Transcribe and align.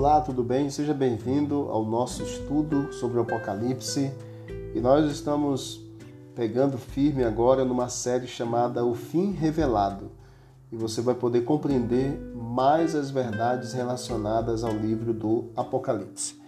Olá, 0.00 0.18
tudo 0.22 0.42
bem? 0.42 0.70
Seja 0.70 0.94
bem-vindo 0.94 1.68
ao 1.68 1.84
nosso 1.84 2.22
estudo 2.22 2.90
sobre 2.90 3.18
o 3.18 3.20
Apocalipse. 3.20 4.10
E 4.74 4.80
nós 4.80 5.04
estamos 5.12 5.78
pegando 6.34 6.78
firme 6.78 7.22
agora 7.22 7.66
numa 7.66 7.90
série 7.90 8.26
chamada 8.26 8.82
O 8.82 8.94
Fim 8.94 9.32
Revelado. 9.32 10.10
E 10.72 10.76
você 10.76 11.02
vai 11.02 11.14
poder 11.14 11.42
compreender 11.42 12.18
mais 12.34 12.94
as 12.94 13.10
verdades 13.10 13.74
relacionadas 13.74 14.64
ao 14.64 14.72
livro 14.72 15.12
do 15.12 15.50
Apocalipse. 15.54 16.40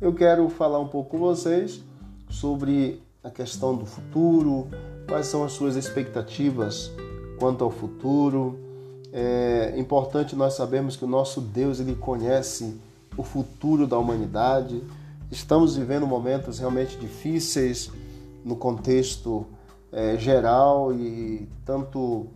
Eu 0.00 0.14
quero 0.14 0.48
falar 0.48 0.78
um 0.78 0.86
pouco 0.86 1.10
com 1.10 1.18
vocês 1.18 1.82
sobre 2.28 3.02
a 3.24 3.28
questão 3.28 3.74
do 3.74 3.86
futuro, 3.86 4.68
quais 5.08 5.26
são 5.26 5.42
as 5.42 5.50
suas 5.50 5.74
expectativas 5.74 6.92
quanto 7.40 7.64
ao 7.64 7.72
futuro. 7.72 8.56
É 9.12 9.74
importante 9.76 10.36
nós 10.36 10.54
sabermos 10.54 10.94
que 10.94 11.04
o 11.04 11.08
nosso 11.08 11.40
Deus 11.40 11.80
ele 11.80 11.96
conhece 11.96 12.78
o 13.16 13.22
futuro 13.22 13.86
da 13.86 13.98
humanidade. 13.98 14.82
Estamos 15.30 15.76
vivendo 15.76 16.06
momentos 16.06 16.58
realmente 16.58 16.96
difíceis 16.96 17.90
no 18.44 18.56
contexto 18.56 19.46
é, 19.92 20.16
geral 20.16 20.92
e 20.92 21.48
tanto 21.64 22.26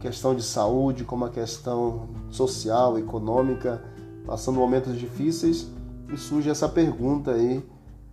questão 0.00 0.34
de 0.34 0.42
saúde 0.42 1.04
como 1.04 1.24
a 1.24 1.30
questão 1.30 2.08
social, 2.30 2.98
econômica, 2.98 3.82
passando 4.26 4.58
momentos 4.58 4.98
difíceis 4.98 5.68
e 6.12 6.16
surge 6.16 6.50
essa 6.50 6.68
pergunta 6.68 7.32
aí, 7.32 7.64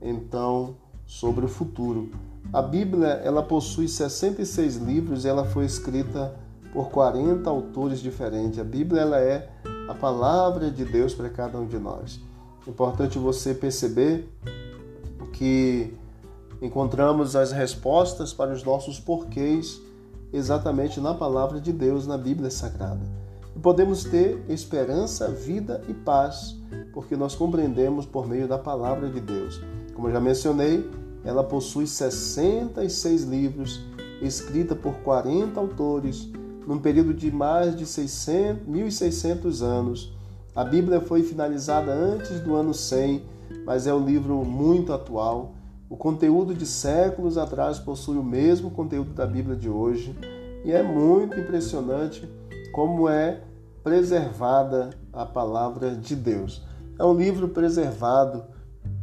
então, 0.01 0.75
sobre 1.05 1.45
o 1.45 1.47
futuro. 1.47 2.11
A 2.51 2.61
Bíblia, 2.61 3.07
ela 3.23 3.43
possui 3.43 3.87
66 3.87 4.77
livros 4.77 5.25
e 5.25 5.27
ela 5.27 5.45
foi 5.45 5.65
escrita 5.65 6.35
por 6.71 6.89
40 6.89 7.49
autores 7.49 7.99
diferentes. 7.99 8.59
A 8.59 8.63
Bíblia, 8.63 9.01
ela 9.01 9.19
é 9.19 9.49
a 9.87 9.93
palavra 9.93 10.69
de 10.69 10.85
Deus 10.85 11.13
para 11.13 11.29
cada 11.29 11.59
um 11.59 11.65
de 11.65 11.77
nós. 11.77 12.19
Importante 12.67 13.17
você 13.17 13.53
perceber 13.53 14.29
que 15.33 15.93
encontramos 16.61 17.35
as 17.35 17.51
respostas 17.51 18.33
para 18.33 18.53
os 18.53 18.63
nossos 18.63 18.99
porquês 18.99 19.81
exatamente 20.31 20.99
na 20.99 21.13
palavra 21.13 21.59
de 21.59 21.71
Deus, 21.71 22.07
na 22.07 22.17
Bíblia 22.17 22.49
Sagrada. 22.49 23.01
E 23.55 23.59
podemos 23.59 24.03
ter 24.03 24.43
esperança, 24.49 25.29
vida 25.29 25.81
e 25.87 25.93
paz, 25.93 26.55
porque 26.91 27.15
nós 27.15 27.35
compreendemos 27.35 28.05
por 28.05 28.27
meio 28.27 28.47
da 28.47 28.57
palavra 28.57 29.09
de 29.09 29.19
Deus. 29.19 29.61
Como 29.93 30.07
eu 30.07 30.13
já 30.13 30.19
mencionei, 30.19 30.89
ela 31.23 31.43
possui 31.43 31.85
66 31.85 33.23
livros, 33.23 33.81
escrita 34.21 34.75
por 34.75 34.95
40 34.95 35.59
autores, 35.59 36.29
num 36.67 36.77
período 36.77 37.13
de 37.13 37.31
mais 37.31 37.75
de 37.75 37.85
600, 37.85 38.67
1.600 38.67 39.61
anos. 39.61 40.13
A 40.55 40.63
Bíblia 40.63 41.01
foi 41.01 41.23
finalizada 41.23 41.91
antes 41.91 42.39
do 42.39 42.55
ano 42.55 42.73
100, 42.73 43.23
mas 43.65 43.87
é 43.87 43.93
um 43.93 44.05
livro 44.05 44.43
muito 44.45 44.93
atual. 44.93 45.53
O 45.89 45.97
conteúdo 45.97 46.53
de 46.53 46.65
séculos 46.65 47.37
atrás 47.37 47.79
possui 47.79 48.17
o 48.17 48.23
mesmo 48.23 48.71
conteúdo 48.71 49.13
da 49.13 49.25
Bíblia 49.25 49.55
de 49.55 49.69
hoje 49.69 50.15
e 50.63 50.71
é 50.71 50.81
muito 50.81 51.39
impressionante 51.39 52.27
como 52.71 53.09
é 53.09 53.41
preservada 53.83 54.91
a 55.11 55.25
palavra 55.25 55.91
de 55.95 56.15
Deus. 56.15 56.63
É 56.97 57.03
um 57.03 57.13
livro 57.13 57.49
preservado 57.49 58.43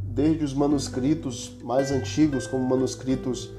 desde 0.02 0.44
os 0.44 0.54
manuscritos 0.54 1.56
mais 1.62 1.90
antigos, 1.92 2.46
como 2.46 2.64
manuscritos 2.68 3.52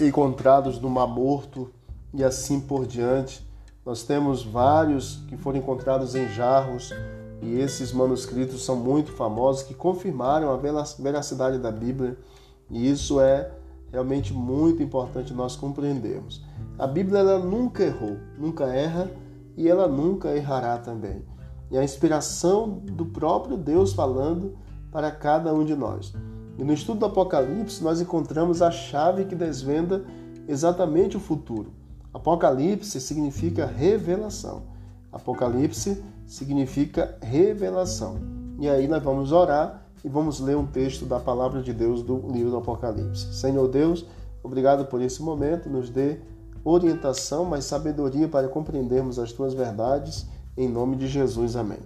encontrados 0.00 0.80
no 0.80 0.90
Mar 0.90 1.06
Morto 1.06 1.70
e 2.16 2.24
assim 2.24 2.60
por 2.60 2.86
diante. 2.86 3.46
Nós 3.84 4.02
temos 4.02 4.42
vários 4.42 5.22
que 5.28 5.36
foram 5.36 5.58
encontrados 5.58 6.14
em 6.16 6.26
jarros 6.28 6.92
e 7.42 7.60
esses 7.60 7.92
manuscritos 7.92 8.64
são 8.64 8.74
muito 8.74 9.12
famosos 9.12 9.62
que 9.62 9.74
confirmaram 9.74 10.50
a 10.50 10.56
veracidade 10.56 11.58
da 11.58 11.70
Bíblia 11.70 12.18
e 12.68 12.90
isso 12.90 13.20
é 13.20 13.52
realmente 13.92 14.32
muito 14.32 14.82
importante 14.82 15.32
nós 15.32 15.54
compreendermos. 15.54 16.42
A 16.78 16.86
Bíblia 16.86 17.20
ela 17.20 17.38
nunca 17.38 17.84
errou, 17.84 18.16
nunca 18.36 18.64
erra 18.64 19.10
e 19.56 19.68
ela 19.68 19.86
nunca 19.86 20.34
errará 20.34 20.78
também. 20.78 21.22
E 21.70 21.78
a 21.78 21.84
inspiração 21.84 22.68
do 22.70 23.06
próprio 23.06 23.56
Deus 23.56 23.92
falando 23.92 24.56
para 24.90 25.10
cada 25.10 25.52
um 25.52 25.64
de 25.64 25.76
nós. 25.76 26.12
E 26.58 26.64
no 26.64 26.72
estudo 26.72 27.00
do 27.00 27.06
Apocalipse, 27.06 27.84
nós 27.84 28.00
encontramos 28.00 28.62
a 28.62 28.70
chave 28.70 29.26
que 29.26 29.34
desvenda 29.34 30.04
exatamente 30.48 31.16
o 31.16 31.20
futuro. 31.20 31.70
Apocalipse 32.16 32.98
significa 32.98 33.66
revelação. 33.66 34.62
Apocalipse 35.12 36.02
significa 36.26 37.14
revelação. 37.20 38.16
E 38.58 38.66
aí 38.70 38.88
nós 38.88 39.02
vamos 39.02 39.32
orar 39.32 39.82
e 40.02 40.08
vamos 40.08 40.40
ler 40.40 40.56
um 40.56 40.66
texto 40.66 41.04
da 41.04 41.20
palavra 41.20 41.60
de 41.60 41.74
Deus 41.74 42.02
do 42.02 42.16
livro 42.32 42.52
do 42.52 42.56
Apocalipse. 42.56 43.34
Senhor 43.34 43.68
Deus, 43.68 44.06
obrigado 44.42 44.86
por 44.86 45.02
esse 45.02 45.22
momento, 45.22 45.68
nos 45.68 45.90
dê 45.90 46.16
orientação, 46.64 47.44
mas 47.44 47.66
sabedoria 47.66 48.26
para 48.26 48.48
compreendermos 48.48 49.18
as 49.18 49.30
tuas 49.30 49.52
verdades, 49.52 50.24
em 50.56 50.70
nome 50.70 50.96
de 50.96 51.08
Jesus. 51.08 51.54
Amém. 51.54 51.80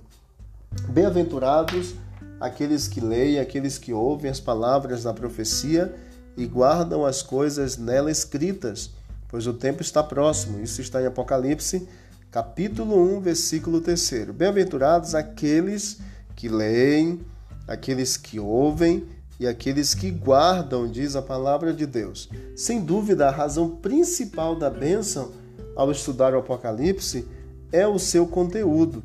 Bem-aventurados 0.91 1.97
aqueles 2.39 2.87
que 2.87 3.01
leem, 3.01 3.41
aqueles 3.41 3.79
que 3.79 3.93
ouvem 3.93 4.31
as 4.31 4.39
palavras 4.39 5.03
da 5.03 5.13
profecia 5.13 5.93
e 6.37 6.47
guardam 6.47 7.05
as 7.05 7.21
coisas 7.21 7.77
nela 7.77 8.13
escritas, 8.13 8.93
pois 9.31 9.47
o 9.47 9.55
tempo 9.55 9.81
está 9.81 10.03
próximo. 10.03 10.61
Isso 10.61 10.81
está 10.81 11.01
em 11.01 11.07
Apocalipse, 11.07 11.89
capítulo 12.31 13.17
1, 13.17 13.21
versículo 13.21 13.81
3. 13.81 14.31
Bem-aventurados 14.35 15.15
aqueles 15.15 16.01
que 16.35 16.49
leem, 16.49 17.21
aqueles 17.67 18.17
que 18.17 18.41
ouvem 18.41 19.07
e 19.39 19.47
aqueles 19.47 19.95
que 19.95 20.11
guardam, 20.11 20.91
diz 20.91 21.15
a 21.15 21.23
palavra 21.23 21.73
de 21.73 21.87
Deus. 21.87 22.29
Sem 22.57 22.85
dúvida, 22.85 23.29
a 23.29 23.31
razão 23.31 23.71
principal 23.77 24.57
da 24.57 24.69
bênção 24.69 25.31
ao 25.77 25.91
estudar 25.93 26.35
o 26.35 26.39
Apocalipse 26.39 27.27
é 27.73 27.87
o 27.87 27.99
seu 27.99 28.27
conteúdo. 28.27 29.03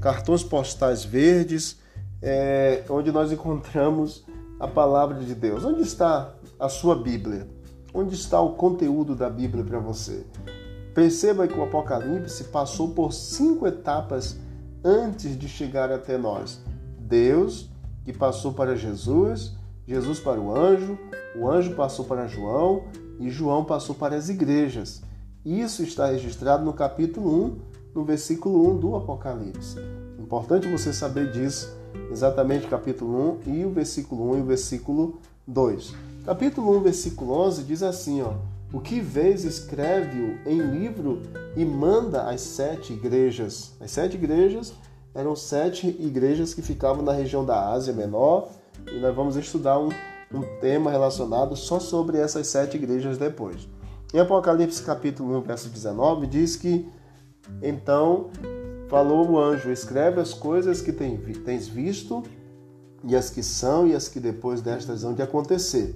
Cartões 0.00 0.44
postais 0.44 1.04
verdes, 1.04 1.78
é, 2.20 2.84
onde 2.90 3.10
nós 3.10 3.32
encontramos 3.32 4.24
a 4.60 4.68
palavra 4.68 5.18
de 5.20 5.34
Deus. 5.34 5.64
Onde 5.64 5.82
está 5.82 6.34
a 6.60 6.68
sua 6.68 6.94
Bíblia? 6.94 7.48
Onde 7.96 8.16
está 8.16 8.40
o 8.40 8.54
conteúdo 8.54 9.14
da 9.14 9.30
Bíblia 9.30 9.62
para 9.62 9.78
você? 9.78 10.26
Perceba 10.92 11.46
que 11.46 11.56
o 11.56 11.62
Apocalipse 11.62 12.42
passou 12.44 12.88
por 12.88 13.12
cinco 13.12 13.68
etapas 13.68 14.36
antes 14.82 15.38
de 15.38 15.48
chegar 15.48 15.92
até 15.92 16.18
nós. 16.18 16.60
Deus, 16.98 17.70
que 18.04 18.12
passou 18.12 18.52
para 18.52 18.74
Jesus, 18.74 19.52
Jesus 19.86 20.18
para 20.18 20.40
o 20.40 20.52
anjo, 20.52 20.98
o 21.36 21.48
anjo 21.48 21.76
passou 21.76 22.04
para 22.04 22.26
João 22.26 22.82
e 23.20 23.30
João 23.30 23.64
passou 23.64 23.94
para 23.94 24.16
as 24.16 24.28
igrejas. 24.28 25.00
Isso 25.44 25.84
está 25.84 26.06
registrado 26.06 26.64
no 26.64 26.72
capítulo 26.72 27.44
1, 27.44 27.58
no 27.94 28.04
versículo 28.04 28.72
1 28.72 28.78
do 28.78 28.96
Apocalipse. 28.96 29.78
Importante 30.18 30.66
você 30.66 30.92
saber 30.92 31.30
disso 31.30 31.72
exatamente 32.10 32.66
capítulo 32.66 33.40
1 33.46 33.52
e 33.52 33.64
o 33.64 33.70
versículo 33.70 34.32
1 34.32 34.38
e 34.38 34.40
o 34.40 34.44
versículo 34.44 35.20
2. 35.46 36.13
Capítulo 36.24 36.78
1, 36.78 36.82
versículo 36.82 37.32
11 37.34 37.62
diz 37.64 37.82
assim, 37.82 38.22
ó: 38.22 38.34
O 38.72 38.80
que 38.80 39.00
vês 39.00 39.44
escreve-o 39.44 40.38
em 40.48 40.58
livro 40.58 41.22
e 41.56 41.64
manda 41.64 42.22
às 42.22 42.40
sete 42.40 42.92
igrejas. 42.92 43.72
As 43.80 43.90
sete 43.90 44.14
igrejas 44.14 44.72
eram 45.14 45.36
sete 45.36 45.86
igrejas 45.86 46.54
que 46.54 46.62
ficavam 46.62 47.02
na 47.02 47.12
região 47.12 47.44
da 47.44 47.68
Ásia 47.70 47.92
Menor 47.92 48.48
e 48.90 48.98
nós 49.00 49.14
vamos 49.14 49.36
estudar 49.36 49.78
um, 49.78 49.90
um 50.32 50.42
tema 50.60 50.90
relacionado 50.90 51.54
só 51.56 51.78
sobre 51.78 52.18
essas 52.18 52.46
sete 52.46 52.76
igrejas 52.76 53.18
depois. 53.18 53.68
Em 54.12 54.18
Apocalipse 54.18 54.82
capítulo 54.82 55.36
1, 55.38 55.42
verso 55.42 55.68
19, 55.68 56.26
diz 56.26 56.56
que 56.56 56.88
então 57.62 58.30
Falou 58.88 59.28
o 59.28 59.40
anjo: 59.40 59.70
Escreve 59.70 60.20
as 60.20 60.32
coisas 60.32 60.80
que 60.80 60.92
tens 60.92 61.66
visto, 61.66 62.22
e 63.06 63.14
as 63.14 63.30
que 63.30 63.42
são, 63.42 63.86
e 63.86 63.94
as 63.94 64.08
que 64.08 64.18
depois 64.18 64.60
destas 64.60 65.04
hão 65.04 65.14
de 65.14 65.22
acontecer. 65.22 65.94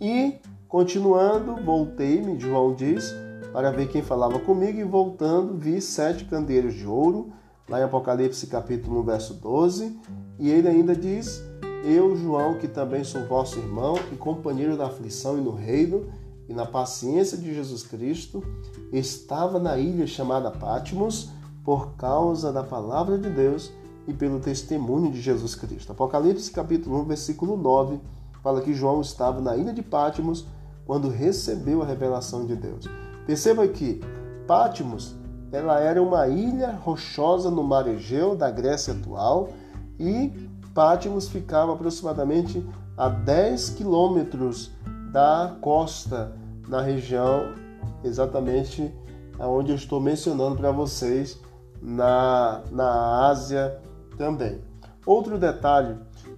E, 0.00 0.38
continuando, 0.68 1.56
voltei-me, 1.64 2.38
João 2.38 2.74
diz, 2.74 3.14
para 3.52 3.70
ver 3.70 3.88
quem 3.88 4.02
falava 4.02 4.38
comigo, 4.38 4.78
e 4.78 4.84
voltando, 4.84 5.56
vi 5.56 5.80
sete 5.80 6.24
candeeiros 6.24 6.74
de 6.74 6.86
ouro, 6.86 7.32
lá 7.68 7.80
em 7.80 7.84
Apocalipse 7.84 8.46
capítulo 8.46 9.00
1, 9.00 9.04
verso 9.04 9.34
12, 9.34 9.98
e 10.38 10.50
ele 10.50 10.68
ainda 10.68 10.94
diz: 10.94 11.42
Eu, 11.84 12.16
João, 12.16 12.58
que 12.58 12.68
também 12.68 13.04
sou 13.04 13.24
vosso 13.26 13.58
irmão 13.58 13.96
e 14.12 14.16
companheiro 14.16 14.76
da 14.76 14.86
aflição 14.86 15.38
e 15.38 15.40
no 15.40 15.54
reino 15.54 16.06
e 16.48 16.52
na 16.52 16.66
paciência 16.66 17.38
de 17.38 17.54
Jesus 17.54 17.82
Cristo, 17.84 18.44
estava 18.92 19.58
na 19.58 19.78
ilha 19.78 20.06
chamada 20.06 20.50
Patmos, 20.50 21.30
por 21.64 21.94
causa 21.96 22.52
da 22.52 22.62
palavra 22.62 23.16
de 23.16 23.30
Deus 23.30 23.72
e 24.06 24.12
pelo 24.12 24.40
testemunho 24.40 25.10
de 25.10 25.20
Jesus 25.20 25.54
Cristo. 25.54 25.92
Apocalipse 25.92 26.50
capítulo 26.50 27.00
1, 27.00 27.04
versículo 27.04 27.56
9, 27.56 28.00
fala 28.42 28.60
que 28.60 28.74
João 28.74 29.00
estava 29.00 29.40
na 29.40 29.56
ilha 29.56 29.72
de 29.72 29.82
Pátimos 29.82 30.46
quando 30.86 31.08
recebeu 31.08 31.82
a 31.82 31.86
revelação 31.86 32.46
de 32.46 32.54
Deus. 32.54 32.86
Perceba 33.26 33.66
que 33.66 34.00
Pátimos 34.46 35.14
ela 35.50 35.78
era 35.80 36.02
uma 36.02 36.26
ilha 36.26 36.72
rochosa 36.72 37.50
no 37.50 37.62
mar 37.62 37.86
Egeu 37.86 38.34
da 38.34 38.50
Grécia 38.50 38.92
atual 38.92 39.50
e 39.98 40.50
Pátimos 40.74 41.28
ficava 41.28 41.72
aproximadamente 41.72 42.66
a 42.96 43.08
10 43.08 43.70
quilômetros 43.70 44.72
da 45.12 45.56
costa, 45.60 46.32
na 46.68 46.80
região 46.80 47.54
exatamente 48.02 48.92
onde 49.38 49.70
eu 49.70 49.76
estou 49.76 50.00
mencionando 50.00 50.56
para 50.56 50.72
vocês, 50.72 51.38
na, 51.80 52.62
na 52.72 53.28
Ásia 53.28 53.80
também. 54.16 54.60
Outro 55.06 55.38
detalhe 55.38 55.96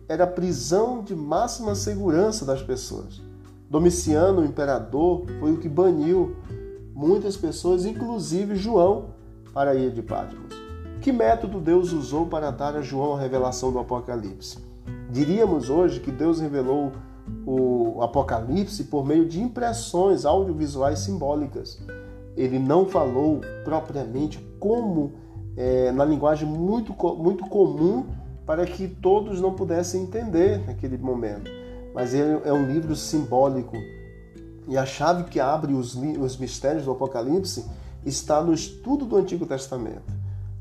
era 0.08 0.24
a 0.24 0.28
prisão 0.28 1.02
de 1.02 1.14
máxima 1.14 1.74
segurança 1.74 2.44
das 2.44 2.62
pessoas. 2.62 3.20
Domiciano, 3.68 4.42
o 4.42 4.44
imperador, 4.44 5.26
foi 5.40 5.52
o 5.52 5.58
que 5.58 5.68
baniu 5.68 6.36
muitas 6.94 7.36
pessoas, 7.36 7.84
inclusive 7.84 8.56
João, 8.56 9.10
para 9.52 9.74
ir 9.74 9.90
de 9.90 10.02
Patmos. 10.02 10.54
Que 11.00 11.12
método 11.12 11.60
Deus 11.60 11.92
usou 11.92 12.26
para 12.26 12.50
dar 12.50 12.74
a 12.74 12.80
João 12.80 13.14
a 13.14 13.20
revelação 13.20 13.70
do 13.70 13.78
Apocalipse? 13.78 14.58
Diríamos 15.10 15.70
hoje 15.70 16.00
que 16.00 16.10
Deus 16.10 16.40
revelou 16.40 16.92
o 17.44 18.02
Apocalipse 18.02 18.84
por 18.84 19.04
meio 19.04 19.26
de 19.26 19.40
impressões 19.40 20.24
audiovisuais 20.24 21.00
simbólicas. 21.00 21.78
Ele 22.36 22.58
não 22.58 22.86
falou 22.86 23.40
propriamente 23.64 24.38
como, 24.58 25.14
é, 25.56 25.90
na 25.92 26.04
linguagem 26.04 26.48
muito, 26.48 26.94
muito 27.16 27.46
comum, 27.46 28.06
para 28.44 28.64
que 28.64 28.86
todos 28.86 29.40
não 29.40 29.54
pudessem 29.54 30.02
entender 30.02 30.64
naquele 30.66 30.96
momento. 30.98 31.50
Mas 31.94 32.14
ele 32.14 32.40
é 32.44 32.52
um 32.52 32.66
livro 32.66 32.94
simbólico. 32.94 33.76
E 34.68 34.76
a 34.76 34.84
chave 34.84 35.24
que 35.24 35.40
abre 35.40 35.72
os, 35.72 35.94
os 35.94 36.36
mistérios 36.36 36.84
do 36.84 36.92
Apocalipse 36.92 37.64
está 38.04 38.40
no 38.40 38.52
estudo 38.52 39.04
do 39.04 39.16
Antigo 39.16 39.46
Testamento. 39.46 40.14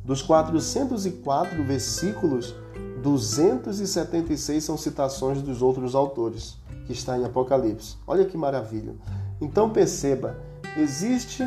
Dos 0.04 0.22
404 0.22 1.64
versículos, 1.64 2.56
276 3.02 4.64
são 4.64 4.78
citações 4.78 5.42
dos 5.42 5.62
outros 5.62 5.94
autores, 5.94 6.58
que 6.86 6.94
está 6.94 7.18
em 7.18 7.26
Apocalipse. 7.26 7.98
Olha 8.08 8.26
que 8.26 8.38
maravilha. 8.38 8.96
Então 9.42 9.70
perceba, 9.70 10.38
existe 10.78 11.44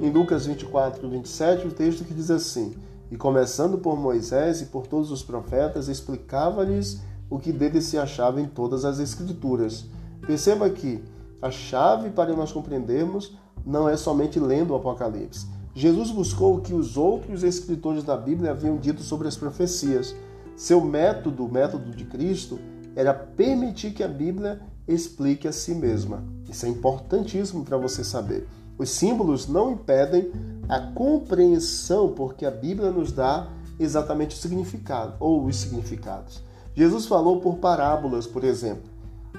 em 0.00 0.10
Lucas 0.10 0.46
24, 0.46 1.08
27 1.08 1.66
o 1.66 1.70
texto 1.70 2.04
que 2.04 2.14
diz 2.14 2.30
assim: 2.30 2.74
E 3.10 3.16
começando 3.16 3.78
por 3.78 3.96
Moisés 3.96 4.60
e 4.60 4.66
por 4.66 4.86
todos 4.86 5.10
os 5.10 5.22
profetas, 5.22 5.88
explicava-lhes 5.88 7.00
o 7.30 7.38
que 7.38 7.52
dele 7.52 7.80
se 7.80 7.98
achava 7.98 8.40
em 8.40 8.46
todas 8.46 8.84
as 8.84 8.98
Escrituras. 8.98 9.86
Perceba 10.26 10.68
que 10.70 11.02
a 11.40 11.50
chave 11.50 12.10
para 12.10 12.34
nós 12.34 12.52
compreendermos 12.52 13.36
não 13.64 13.88
é 13.88 13.96
somente 13.96 14.38
lendo 14.38 14.72
o 14.72 14.76
Apocalipse. 14.76 15.46
Jesus 15.74 16.10
buscou 16.10 16.56
o 16.56 16.60
que 16.60 16.72
os 16.72 16.96
outros 16.96 17.42
escritores 17.42 18.04
da 18.04 18.16
Bíblia 18.16 18.52
haviam 18.52 18.76
dito 18.76 19.02
sobre 19.02 19.26
as 19.26 19.36
profecias. 19.36 20.14
Seu 20.56 20.80
método, 20.80 21.44
o 21.44 21.52
método 21.52 21.90
de 21.90 22.04
Cristo, 22.04 22.60
era 22.94 23.12
permitir 23.12 23.92
que 23.92 24.02
a 24.02 24.08
Bíblia 24.08 24.60
explique 24.86 25.48
a 25.48 25.52
si 25.52 25.74
mesma. 25.74 26.22
Isso 26.48 26.64
é 26.64 26.68
importantíssimo 26.68 27.64
para 27.64 27.76
você 27.76 28.04
saber. 28.04 28.46
Os 28.76 28.90
símbolos 28.90 29.46
não 29.46 29.72
impedem 29.72 30.32
a 30.68 30.80
compreensão, 30.80 32.12
porque 32.12 32.44
a 32.44 32.50
Bíblia 32.50 32.90
nos 32.90 33.12
dá 33.12 33.48
exatamente 33.78 34.36
o 34.36 34.38
significado 34.38 35.14
ou 35.20 35.44
os 35.44 35.56
significados. 35.56 36.42
Jesus 36.74 37.06
falou 37.06 37.40
por 37.40 37.56
parábolas, 37.58 38.26
por 38.26 38.42
exemplo, 38.42 38.90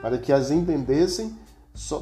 para 0.01 0.17
que 0.17 0.31
as 0.31 0.51
entendessem, 0.51 1.35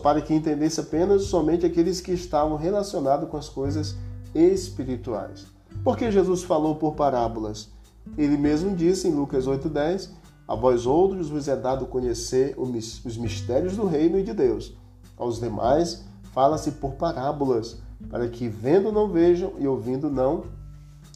para 0.04 0.22
que 0.22 0.34
entendesse 0.34 0.80
apenas 0.80 1.24
somente 1.24 1.66
aqueles 1.66 2.00
que 2.00 2.12
estavam 2.12 2.56
relacionados 2.56 3.30
com 3.30 3.38
as 3.38 3.50
coisas 3.50 3.96
espirituais. 4.36 5.48
Por 5.84 5.98
que 5.98 6.12
Jesus 6.12 6.44
falou 6.44 6.76
por 6.76 6.94
parábolas? 6.94 7.70
Ele 8.18 8.38
mesmo 8.38 8.76
disse 8.76 9.08
em 9.08 9.12
Lucas 9.12 9.48
8,10: 9.48 10.10
A 10.48 10.56
vós 10.56 10.86
outros 10.86 11.30
vos 11.30 11.48
é 11.48 11.56
dado 11.56 11.88
conhecer 11.88 12.56
os 12.58 13.18
mistérios 13.18 13.76
do 13.76 13.88
reino 13.88 14.20
e 14.20 14.24
de 14.24 14.34
Deus. 14.34 14.76
Aos 15.18 15.40
demais, 15.40 16.04
fala-se 16.34 16.72
por 16.72 16.94
parábolas, 16.94 17.78
para 18.10 18.28
que 18.28 18.50
vendo 18.50 18.92
não 18.92 19.08
vejam 19.08 19.54
e 19.60 19.68
ouvindo 19.68 20.10
não 20.10 20.46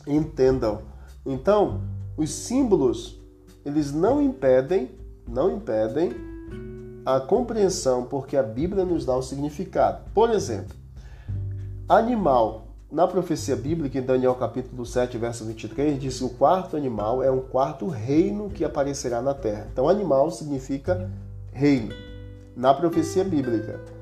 entendam. 0.06 0.82
Então, 1.26 1.82
os 2.16 2.32
símbolos, 2.32 3.20
eles 3.66 3.92
não 3.92 4.22
impedem, 4.22 4.92
não 5.28 5.52
impedem 5.52 6.14
a 7.06 7.20
compreensão, 7.20 8.04
porque 8.04 8.38
a 8.38 8.44
Bíblia 8.44 8.86
nos 8.86 9.06
dá 9.06 9.16
o 9.16 9.22
significado. 9.22 10.10
Por 10.14 10.30
exemplo, 10.30 10.76
animal 11.90 12.68
na 12.92 13.06
profecia 13.06 13.56
bíblica, 13.56 13.98
em 13.98 14.02
Daniel 14.02 14.36
capítulo 14.36 14.86
7, 14.86 15.18
verso 15.18 15.44
23, 15.44 16.00
diz 16.00 16.20
que 16.20 16.24
o 16.24 16.30
quarto 16.30 16.78
animal 16.78 17.22
é 17.22 17.30
um 17.30 17.42
quarto 17.42 17.88
reino 17.88 18.50
que 18.50 18.64
aparecerá 18.64 19.22
na 19.22 19.34
terra. 19.34 19.68
Então, 19.72 19.90
animal 19.90 20.32
significa 20.32 21.10
reino, 21.52 21.94
na 22.56 22.74
profecia 22.74 23.26
bíblica. 23.26 23.97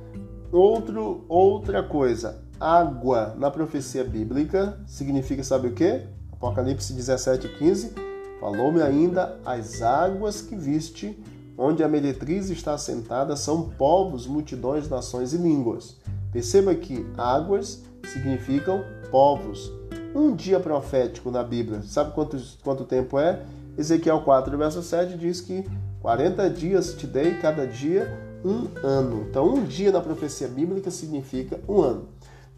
Outro, 0.52 1.26
outra 1.28 1.84
coisa, 1.84 2.44
água 2.60 3.36
na 3.38 3.52
profecia 3.52 4.04
bíblica 4.04 4.80
significa, 4.86 5.44
sabe 5.44 5.68
o 5.68 5.74
que? 5.74 6.02
Apocalipse 6.32 6.94
17, 6.94 7.48
15. 7.58 7.94
Falou-me 8.40 8.82
ainda, 8.82 9.40
as 9.46 9.82
águas 9.82 10.42
que 10.42 10.56
viste, 10.56 11.18
onde 11.58 11.84
a 11.84 11.88
meretriz 11.88 12.50
está 12.50 12.74
assentada, 12.74 13.36
são 13.36 13.70
povos, 13.70 14.28
multidões, 14.28 14.90
nações 14.90 15.34
e 15.34 15.38
línguas. 15.38 15.98
Perceba 16.32 16.76
que 16.76 17.06
águas 17.18 17.84
significam 18.06 18.84
povos. 19.10 19.72
Um 20.14 20.36
dia 20.36 20.60
profético 20.60 21.32
na 21.32 21.44
Bíblia, 21.44 21.82
sabe 21.82 22.14
quanto, 22.14 22.38
quanto 22.64 22.84
tempo 22.86 23.20
é? 23.20 23.42
Ezequiel 23.78 24.22
4, 24.22 24.58
verso 24.58 24.82
7 24.82 25.18
diz 25.18 25.42
que 25.42 25.66
40 26.02 26.50
dias 26.50 26.94
te 26.94 27.08
dei, 27.08 27.34
cada 27.40 27.66
dia 27.66 28.35
um 28.46 28.68
ano. 28.84 29.26
Então, 29.28 29.56
um 29.56 29.64
dia 29.64 29.92
na 29.92 30.00
profecia 30.00 30.48
bíblica 30.48 30.92
significa 30.92 31.60
um 31.68 31.82
ano. 31.82 32.08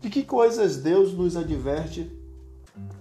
De 0.01 0.09
que 0.09 0.21
coisas 0.21 0.77
Deus 0.77 1.13
nos 1.13 1.37
adverte 1.37 2.11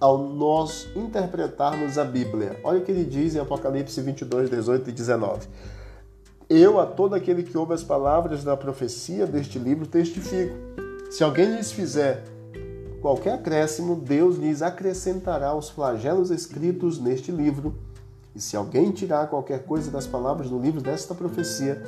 ao 0.01 0.17
nós 0.17 0.89
interpretarmos 0.95 1.99
a 1.99 2.05
Bíblia? 2.05 2.59
Olha 2.63 2.79
o 2.79 2.83
que 2.83 2.93
ele 2.93 3.05
diz 3.05 3.35
em 3.35 3.41
Apocalipse 3.41 4.01
22, 4.01 4.49
18 4.49 4.89
e 4.89 4.93
19. 4.93 5.49
Eu, 6.49 6.79
a 6.79 6.87
todo 6.87 7.17
aquele 7.17 7.43
que 7.43 7.59
ouve 7.59 7.75
as 7.75 7.83
palavras 7.83 8.45
da 8.45 8.57
profecia 8.57 9.27
deste 9.27 9.59
livro, 9.59 9.85
testifico. 9.85 10.55
Se 11.11 11.25
alguém 11.25 11.57
lhes 11.57 11.73
fizer 11.73 12.23
qualquer 13.03 13.35
acréscimo, 13.35 13.97
Deus 13.97 14.37
lhes 14.37 14.63
acrescentará 14.63 15.55
os 15.55 15.69
flagelos 15.69 16.31
escritos 16.31 17.01
neste 17.01 17.33
livro. 17.33 17.75
E 18.33 18.41
se 18.41 18.57
alguém 18.57 18.93
tirar 18.93 19.29
qualquer 19.29 19.65
coisa 19.65 19.91
das 19.91 20.07
palavras 20.07 20.49
do 20.49 20.59
livro 20.59 20.81
desta 20.81 21.15
profecia, 21.15 21.83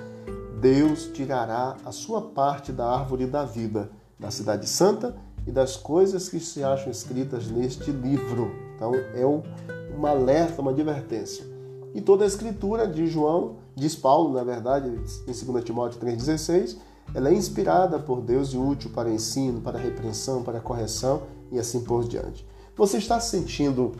Deus 0.60 1.06
tirará 1.12 1.76
a 1.84 1.92
sua 1.92 2.20
parte 2.20 2.72
da 2.72 2.86
árvore 2.86 3.26
da 3.26 3.44
vida, 3.44 3.90
da 4.18 4.30
cidade 4.30 4.68
santa 4.68 5.16
e 5.46 5.52
das 5.52 5.76
coisas 5.76 6.28
que 6.28 6.40
se 6.40 6.64
acham 6.64 6.90
escritas 6.90 7.48
neste 7.48 7.90
livro. 7.90 8.50
Então 8.74 8.92
é 9.14 9.24
um, 9.24 9.42
uma 9.96 10.10
alerta, 10.10 10.60
uma 10.60 10.72
advertência. 10.72 11.44
E 11.94 12.00
toda 12.00 12.24
a 12.24 12.26
escritura 12.26 12.86
de 12.86 13.06
João, 13.06 13.56
diz 13.74 13.94
Paulo, 13.94 14.34
na 14.34 14.44
verdade, 14.44 14.88
em 14.88 15.52
2 15.52 15.64
Timóteo 15.64 16.00
3,16, 16.00 16.76
ela 17.14 17.30
é 17.30 17.34
inspirada 17.34 17.98
por 17.98 18.20
Deus 18.20 18.52
e 18.52 18.58
útil 18.58 18.90
para 18.90 19.10
ensino, 19.10 19.60
para 19.60 19.78
repreensão, 19.78 20.42
para 20.42 20.60
correção 20.60 21.22
e 21.50 21.58
assim 21.58 21.80
por 21.80 22.04
diante. 22.04 22.46
Você 22.76 22.98
está 22.98 23.18
sentindo 23.18 23.92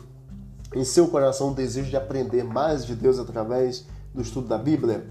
em 0.74 0.84
seu 0.84 1.08
coração 1.08 1.50
o 1.50 1.54
desejo 1.54 1.88
de 1.88 1.96
aprender 1.96 2.44
mais 2.44 2.84
de 2.84 2.94
Deus 2.94 3.18
através 3.18 3.86
do 4.12 4.20
estudo 4.20 4.48
da 4.48 4.58
Bíblia? 4.58 5.06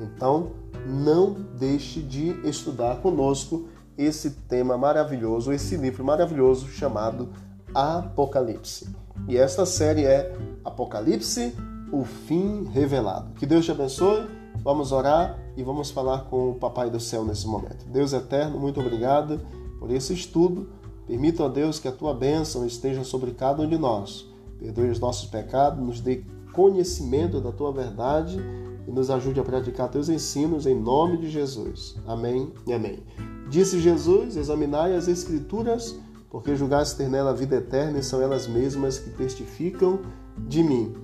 Então, 0.00 0.52
não 0.86 1.34
deixe 1.58 2.00
de 2.00 2.30
estudar 2.48 3.00
conosco 3.00 3.68
esse 3.98 4.30
tema 4.30 4.76
maravilhoso, 4.76 5.52
esse 5.52 5.76
livro 5.76 6.04
maravilhoso 6.04 6.68
chamado 6.68 7.28
Apocalipse. 7.74 8.88
E 9.28 9.36
esta 9.36 9.66
série 9.66 10.04
é 10.04 10.36
Apocalipse, 10.64 11.54
o 11.92 12.04
fim 12.04 12.64
revelado. 12.72 13.32
Que 13.34 13.46
Deus 13.46 13.64
te 13.64 13.70
abençoe. 13.70 14.26
Vamos 14.62 14.92
orar 14.92 15.38
e 15.56 15.62
vamos 15.62 15.90
falar 15.90 16.22
com 16.24 16.50
o 16.50 16.54
Papai 16.54 16.90
do 16.90 17.00
Céu 17.00 17.24
nesse 17.24 17.46
momento. 17.46 17.86
Deus 17.86 18.12
eterno, 18.12 18.58
muito 18.58 18.80
obrigado 18.80 19.40
por 19.78 19.90
esse 19.90 20.12
estudo. 20.12 20.68
Permita, 21.06 21.44
a 21.44 21.48
Deus, 21.48 21.78
que 21.78 21.86
a 21.86 21.92
tua 21.92 22.12
bênção 22.12 22.66
esteja 22.66 23.04
sobre 23.04 23.30
cada 23.30 23.62
um 23.62 23.68
de 23.68 23.78
nós. 23.78 24.26
Perdoe 24.58 24.90
os 24.90 24.98
nossos 24.98 25.28
pecados, 25.28 25.84
nos 25.84 26.00
dê 26.00 26.24
conhecimento 26.52 27.40
da 27.40 27.52
tua 27.52 27.70
verdade 27.70 28.38
e 28.86 28.92
nos 28.92 29.10
ajude 29.10 29.40
a 29.40 29.44
praticar 29.44 29.88
teus 29.88 30.08
ensinos 30.08 30.66
em 30.66 30.74
nome 30.74 31.16
de 31.16 31.28
Jesus. 31.28 31.96
Amém 32.06 32.52
e 32.66 32.72
amém. 32.72 33.02
Disse 33.48 33.80
Jesus: 33.80 34.36
Examinai 34.36 34.94
as 34.94 35.08
Escrituras, 35.08 35.98
porque 36.30 36.56
julgaste 36.56 36.96
ter 36.96 37.08
nela 37.08 37.30
a 37.30 37.34
vida 37.34 37.56
eterna 37.56 37.98
e 37.98 38.02
são 38.02 38.20
elas 38.20 38.46
mesmas 38.46 38.98
que 38.98 39.10
testificam 39.10 40.00
de 40.38 40.62
mim. 40.62 40.94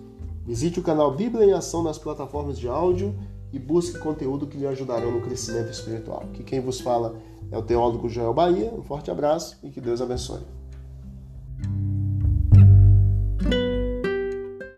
Visite 0.44 0.80
o 0.80 0.82
canal 0.82 1.14
Bíblia 1.14 1.46
em 1.46 1.52
Ação 1.52 1.82
nas 1.82 1.98
plataformas 1.98 2.58
de 2.58 2.68
áudio 2.68 3.14
e 3.52 3.58
busque 3.58 3.98
conteúdo 3.98 4.46
que 4.46 4.56
lhe 4.56 4.66
ajudarão 4.66 5.12
no 5.12 5.20
crescimento 5.20 5.70
espiritual. 5.70 6.24
Que 6.32 6.42
quem 6.42 6.60
vos 6.60 6.80
fala 6.80 7.14
é 7.50 7.58
o 7.58 7.62
teólogo 7.62 8.08
Joel 8.08 8.34
Bahia. 8.34 8.72
Um 8.76 8.82
forte 8.82 9.10
abraço 9.10 9.58
e 9.62 9.70
que 9.70 9.80
Deus 9.80 10.00
abençoe. 10.00 10.61